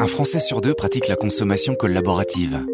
[0.00, 2.64] Un Français sur deux pratique la consommation collaborative.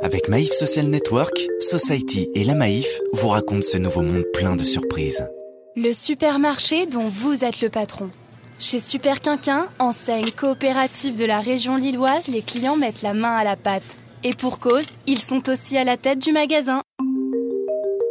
[0.00, 4.64] Avec Maïf Social Network, Society et la Maïf vous racontent ce nouveau monde plein de
[4.64, 5.28] surprises.
[5.76, 8.10] Le supermarché dont vous êtes le patron.
[8.58, 13.44] Chez Super Quinquin, enseigne coopérative de la région lilloise, les clients mettent la main à
[13.44, 13.98] la pâte.
[14.24, 16.80] Et pour cause, ils sont aussi à la tête du magasin.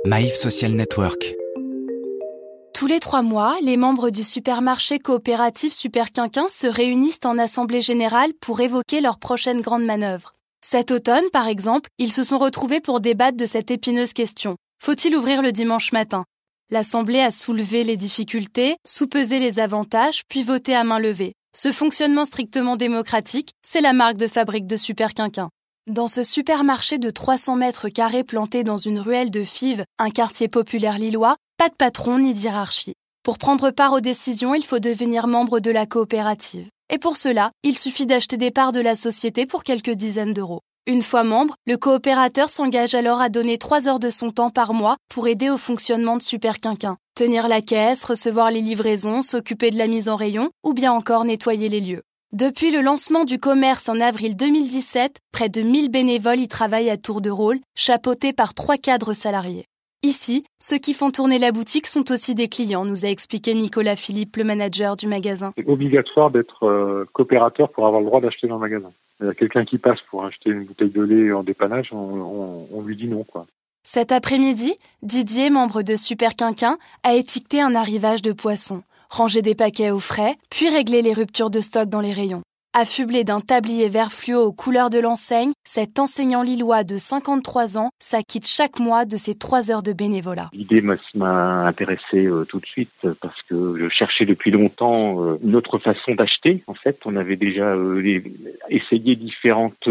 [0.06, 1.34] Maïf Social Network.
[2.80, 7.82] Tous les trois mois, les membres du supermarché coopératif Super Quinquin se réunissent en assemblée
[7.82, 10.32] générale pour évoquer leur prochaine grande manœuvre.
[10.66, 14.56] Cet automne, par exemple, ils se sont retrouvés pour débattre de cette épineuse question.
[14.82, 16.24] Faut-il ouvrir le dimanche matin?
[16.70, 21.34] L'Assemblée a soulevé les difficultés, soupesé les avantages, puis voté à main levée.
[21.54, 25.50] Ce fonctionnement strictement démocratique, c'est la marque de fabrique de Super Quinquin.
[25.90, 30.48] Dans ce supermarché de 300 mètres carrés planté dans une ruelle de Fives, un quartier
[30.48, 32.94] populaire lillois, pas de patron ni d'hierarchie.
[33.24, 36.68] Pour prendre part aux décisions, il faut devenir membre de la coopérative.
[36.94, 40.62] Et pour cela, il suffit d'acheter des parts de la société pour quelques dizaines d'euros.
[40.86, 44.76] Une fois membre, le coopérateur s'engage alors à donner 3 heures de son temps par
[44.76, 46.98] mois pour aider au fonctionnement de Super Quinquin.
[47.16, 51.26] Tenir la caisse, recevoir les livraisons, s'occuper de la mise en rayon ou bien encore
[51.26, 52.04] nettoyer les lieux.
[52.32, 56.98] Depuis le lancement du commerce en avril 2017, près de 1000 bénévoles y travaillent à
[56.98, 59.66] tour de rôle, chapeautés par trois cadres salariés.
[60.04, 63.96] Ici, ceux qui font tourner la boutique sont aussi des clients, nous a expliqué Nicolas
[63.96, 65.54] Philippe, le manager du magasin.
[65.58, 68.92] C'est obligatoire d'être euh, coopérateur pour avoir le droit d'acheter dans le magasin.
[69.22, 72.68] Il y a quelqu'un qui passe pour acheter une bouteille de lait en dépannage, on,
[72.72, 73.24] on lui dit non.
[73.24, 73.48] quoi.
[73.84, 79.56] Cet après-midi, Didier, membre de Super Quinquin, a étiqueté un arrivage de poissons ranger des
[79.56, 82.44] paquets au frais, puis régler les ruptures de stock dans les rayons.
[82.76, 87.90] Affublé d'un tablier vert fluo aux couleurs de l'enseigne, cet enseignant lillois de 53 ans
[88.00, 90.50] s'acquitte chaque mois de ses trois heures de bénévolat.
[90.54, 95.56] L'idée m'a intéressé euh, tout de suite parce que je cherchais depuis longtemps euh, une
[95.56, 96.64] autre façon d'acheter.
[96.68, 98.22] En fait, on avait déjà euh,
[98.70, 99.90] essayé différentes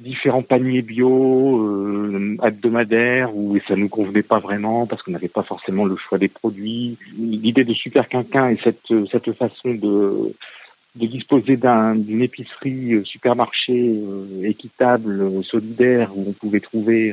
[0.00, 5.44] différents paniers bio euh, hebdomadaires où ça nous convenait pas vraiment parce qu'on n'avait pas
[5.44, 6.98] forcément le choix des produits.
[7.16, 10.34] L'idée de Super Quinquin et cette cette façon de
[10.94, 17.12] de disposer d'une épicerie euh, supermarché euh, équitable, solidaire où on pouvait trouver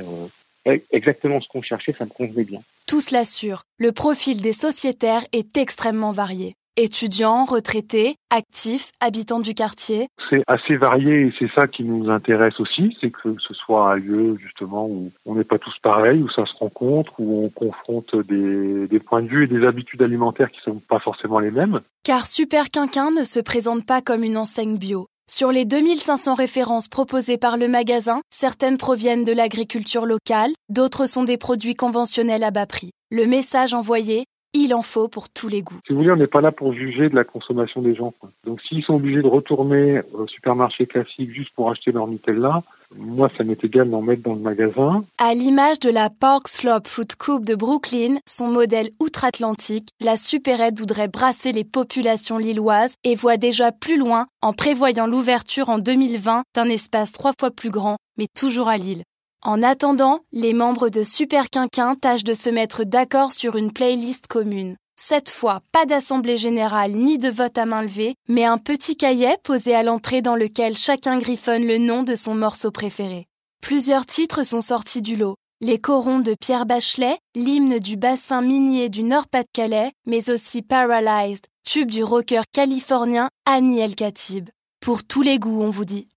[0.67, 2.61] euh, exactement ce qu'on cherchait, ça me convenait bien.
[2.87, 6.55] Tout cela sûr, le profil des sociétaires est extrêmement varié.
[6.77, 10.07] Étudiants, retraités, actifs, habitants du quartier.
[10.29, 13.95] C'est assez varié et c'est ça qui nous intéresse aussi, c'est que ce soit un
[13.95, 18.15] lieu justement où on n'est pas tous pareils, où ça se rencontre, où on confronte
[18.27, 21.51] des, des points de vue et des habitudes alimentaires qui ne sont pas forcément les
[21.51, 21.81] mêmes.
[22.03, 25.07] Car Super Quinquin ne se présente pas comme une enseigne bio.
[25.31, 31.23] Sur les 2500 références proposées par le magasin, certaines proviennent de l'agriculture locale, d'autres sont
[31.23, 32.91] des produits conventionnels à bas prix.
[33.11, 35.79] Le message envoyé, il en faut pour tous les goûts.
[35.85, 38.13] Si vous voulez, on n'est pas là pour juger de la consommation des gens.
[38.45, 42.63] Donc s'ils sont obligés de retourner au supermarché classique juste pour acheter leur Nutella,
[42.95, 45.05] moi, ça m'est égal d'en mettre dans le magasin.
[45.17, 50.77] À l'image de la Park Slope Food Coupe de Brooklyn, son modèle outre-Atlantique, la supérette
[50.77, 56.43] voudrait brasser les populations lilloises et voit déjà plus loin en prévoyant l'ouverture en 2020
[56.55, 59.03] d'un espace trois fois plus grand, mais toujours à Lille.
[59.43, 64.27] En attendant, les membres de Super Quinquin tâchent de se mettre d'accord sur une playlist
[64.27, 64.75] commune.
[64.95, 69.35] Cette fois, pas d'assemblée générale ni de vote à main levée, mais un petit cahier
[69.43, 73.25] posé à l'entrée dans lequel chacun griffonne le nom de son morceau préféré.
[73.63, 75.37] Plusieurs titres sont sortis du lot.
[75.59, 81.89] Les corons de Pierre Bachelet, l'hymne du bassin minier du Nord-Pas-de-Calais, mais aussi Paralyzed, tube
[81.89, 84.49] du rocker californien Annie El Khatib.
[84.81, 86.09] Pour tous les goûts, on vous dit.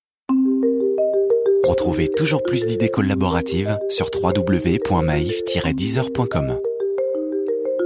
[1.64, 6.58] Retrouvez toujours plus d'idées collaboratives sur www.maif-deezer.com.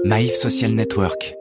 [0.05, 1.37] Maïf Social Network